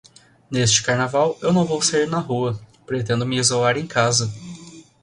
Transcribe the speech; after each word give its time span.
Neste 0.49 0.81
Carnaval 0.81 1.37
eu 1.43 1.53
não 1.53 1.63
vou 1.63 1.79
sair 1.79 2.09
na 2.09 2.17
rua, 2.17 2.59
pretendo 2.87 3.23
me 3.23 3.37
isolar 3.37 3.77
em 3.77 3.85
casa. 3.85 4.33